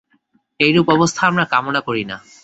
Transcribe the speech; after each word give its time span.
এইরূপ 0.59 0.87
অবস্থা 0.89 1.21
আমরা 1.27 1.45
কামনা 1.45 1.81
করি 1.87 2.03
না। 2.05 2.17